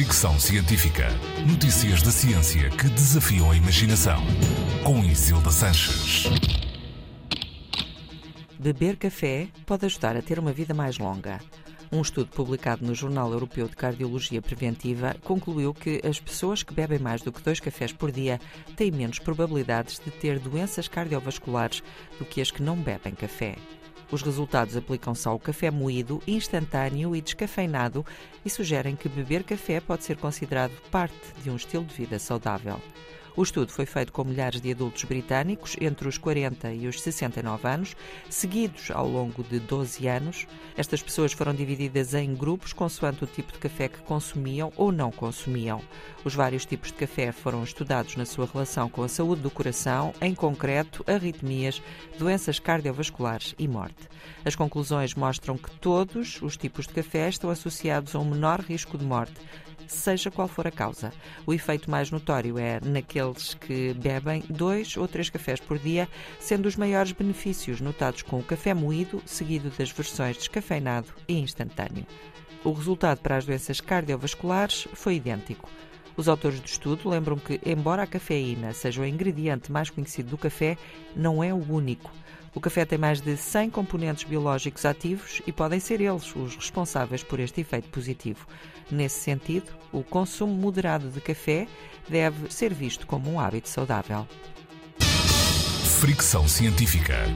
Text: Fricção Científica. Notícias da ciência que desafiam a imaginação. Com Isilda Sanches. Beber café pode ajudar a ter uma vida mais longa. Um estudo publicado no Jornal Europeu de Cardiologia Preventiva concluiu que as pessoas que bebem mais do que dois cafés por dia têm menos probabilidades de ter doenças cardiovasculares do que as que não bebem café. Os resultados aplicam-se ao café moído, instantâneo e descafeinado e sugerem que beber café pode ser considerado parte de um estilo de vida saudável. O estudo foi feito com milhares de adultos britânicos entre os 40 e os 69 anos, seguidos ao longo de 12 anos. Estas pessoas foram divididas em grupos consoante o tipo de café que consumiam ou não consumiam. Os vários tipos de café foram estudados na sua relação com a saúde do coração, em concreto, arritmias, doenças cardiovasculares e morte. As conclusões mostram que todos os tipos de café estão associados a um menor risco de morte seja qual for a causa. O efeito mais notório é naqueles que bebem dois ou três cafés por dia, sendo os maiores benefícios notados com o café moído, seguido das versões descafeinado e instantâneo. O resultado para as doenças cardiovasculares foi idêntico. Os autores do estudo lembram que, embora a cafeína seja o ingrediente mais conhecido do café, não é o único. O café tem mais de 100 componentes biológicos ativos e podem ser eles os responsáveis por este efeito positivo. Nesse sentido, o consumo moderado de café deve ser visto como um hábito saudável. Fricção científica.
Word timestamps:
Fricção 0.00 0.40
Científica. 0.40 1.08
Notícias 1.46 2.00
da 2.00 2.10
ciência 2.10 2.70
que 2.70 2.88
desafiam 2.88 3.50
a 3.50 3.54
imaginação. 3.54 4.18
Com 4.82 5.04
Isilda 5.04 5.50
Sanches. 5.50 6.24
Beber 8.58 8.96
café 8.96 9.48
pode 9.66 9.84
ajudar 9.84 10.16
a 10.16 10.22
ter 10.22 10.38
uma 10.38 10.54
vida 10.54 10.72
mais 10.72 10.96
longa. 10.96 11.38
Um 11.92 12.00
estudo 12.00 12.30
publicado 12.30 12.82
no 12.82 12.94
Jornal 12.94 13.30
Europeu 13.30 13.68
de 13.68 13.76
Cardiologia 13.76 14.40
Preventiva 14.40 15.14
concluiu 15.22 15.74
que 15.74 16.00
as 16.02 16.18
pessoas 16.18 16.62
que 16.62 16.72
bebem 16.72 16.98
mais 16.98 17.20
do 17.20 17.30
que 17.30 17.42
dois 17.42 17.60
cafés 17.60 17.92
por 17.92 18.10
dia 18.10 18.40
têm 18.76 18.90
menos 18.90 19.18
probabilidades 19.18 20.00
de 20.02 20.10
ter 20.10 20.38
doenças 20.38 20.88
cardiovasculares 20.88 21.82
do 22.18 22.24
que 22.24 22.40
as 22.40 22.50
que 22.50 22.62
não 22.62 22.74
bebem 22.74 23.14
café. 23.14 23.54
Os 24.12 24.22
resultados 24.22 24.76
aplicam-se 24.76 25.28
ao 25.28 25.38
café 25.38 25.70
moído, 25.70 26.20
instantâneo 26.26 27.14
e 27.14 27.20
descafeinado 27.20 28.04
e 28.44 28.50
sugerem 28.50 28.96
que 28.96 29.08
beber 29.08 29.44
café 29.44 29.80
pode 29.80 30.04
ser 30.04 30.16
considerado 30.16 30.72
parte 30.90 31.14
de 31.42 31.50
um 31.50 31.56
estilo 31.56 31.84
de 31.84 31.94
vida 31.94 32.18
saudável. 32.18 32.80
O 33.36 33.42
estudo 33.42 33.70
foi 33.70 33.86
feito 33.86 34.12
com 34.12 34.24
milhares 34.24 34.60
de 34.60 34.72
adultos 34.72 35.04
britânicos 35.04 35.76
entre 35.80 36.08
os 36.08 36.18
40 36.18 36.72
e 36.72 36.88
os 36.88 37.00
69 37.00 37.68
anos, 37.68 37.96
seguidos 38.28 38.90
ao 38.90 39.08
longo 39.08 39.44
de 39.44 39.60
12 39.60 40.06
anos. 40.08 40.46
Estas 40.76 41.02
pessoas 41.02 41.32
foram 41.32 41.54
divididas 41.54 42.12
em 42.14 42.34
grupos 42.34 42.72
consoante 42.72 43.22
o 43.24 43.26
tipo 43.26 43.52
de 43.52 43.58
café 43.58 43.88
que 43.88 44.00
consumiam 44.00 44.72
ou 44.76 44.90
não 44.90 45.12
consumiam. 45.12 45.80
Os 46.24 46.34
vários 46.34 46.66
tipos 46.66 46.88
de 46.88 46.98
café 46.98 47.30
foram 47.30 47.62
estudados 47.62 48.16
na 48.16 48.26
sua 48.26 48.48
relação 48.52 48.88
com 48.88 49.02
a 49.02 49.08
saúde 49.08 49.42
do 49.42 49.50
coração, 49.50 50.12
em 50.20 50.34
concreto, 50.34 51.04
arritmias, 51.06 51.80
doenças 52.18 52.58
cardiovasculares 52.58 53.54
e 53.58 53.68
morte. 53.68 54.08
As 54.44 54.54
conclusões 54.54 55.14
mostram 55.14 55.56
que 55.56 55.70
todos 55.72 56.40
os 56.42 56.56
tipos 56.56 56.86
de 56.86 56.94
café 56.94 57.28
estão 57.28 57.50
associados 57.50 58.14
a 58.14 58.18
um 58.18 58.24
menor 58.24 58.60
risco 58.60 58.96
de 58.96 59.04
morte 59.04 59.34
seja 59.90 60.30
qual 60.30 60.48
for 60.48 60.66
a 60.66 60.70
causa. 60.70 61.12
O 61.46 61.52
efeito 61.52 61.90
mais 61.90 62.10
notório 62.10 62.58
é 62.58 62.80
naqueles 62.80 63.54
que 63.54 63.92
bebem 63.94 64.44
dois 64.48 64.96
ou 64.96 65.06
três 65.08 65.28
cafés 65.28 65.60
por 65.60 65.78
dia, 65.78 66.08
sendo 66.38 66.66
os 66.66 66.76
maiores 66.76 67.12
benefícios 67.12 67.80
notados 67.80 68.22
com 68.22 68.38
o 68.38 68.44
café 68.44 68.72
moído, 68.72 69.22
seguido 69.26 69.70
das 69.76 69.90
versões 69.90 70.36
descafeinado 70.36 71.08
e 71.26 71.38
instantâneo. 71.38 72.06
O 72.62 72.72
resultado 72.72 73.18
para 73.18 73.36
as 73.36 73.44
doenças 73.44 73.80
cardiovasculares 73.80 74.86
foi 74.94 75.16
idêntico. 75.16 75.68
Os 76.16 76.28
autores 76.28 76.60
do 76.60 76.66
estudo 76.66 77.08
lembram 77.08 77.36
que, 77.36 77.60
embora 77.64 78.02
a 78.02 78.06
cafeína 78.06 78.72
seja 78.72 79.02
o 79.02 79.06
ingrediente 79.06 79.70
mais 79.70 79.90
conhecido 79.90 80.30
do 80.30 80.38
café, 80.38 80.76
não 81.14 81.42
é 81.42 81.52
o 81.52 81.72
único. 81.72 82.10
O 82.54 82.60
café 82.60 82.84
tem 82.84 82.98
mais 82.98 83.20
de 83.20 83.36
100 83.36 83.70
componentes 83.70 84.24
biológicos 84.24 84.84
ativos 84.84 85.40
e 85.46 85.52
podem 85.52 85.78
ser 85.78 86.00
eles 86.00 86.34
os 86.34 86.56
responsáveis 86.56 87.22
por 87.22 87.38
este 87.38 87.60
efeito 87.60 87.88
positivo. 87.90 88.46
Nesse 88.90 89.20
sentido, 89.20 89.72
o 89.92 90.02
consumo 90.02 90.52
moderado 90.52 91.08
de 91.10 91.20
café 91.20 91.68
deve 92.08 92.52
ser 92.52 92.74
visto 92.74 93.06
como 93.06 93.30
um 93.32 93.38
hábito 93.38 93.68
saudável. 93.68 94.26
Fricção 96.00 96.48
científica. 96.48 97.26